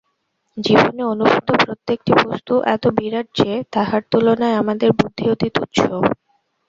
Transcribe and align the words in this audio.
জীবনে 0.57 1.03
অনুভূত 1.05 1.47
প্রত্যেকটি 1.61 2.11
বস্তু 2.21 2.53
এত 2.75 2.83
বিরাট 2.97 3.27
যে, 3.39 3.51
তাহার 3.73 4.01
তুলনায় 4.11 4.59
আমাদের 4.61 4.89
বুদ্ধি 4.99 5.25
অতি 5.33 5.47
তুচ্ছ। 5.55 5.77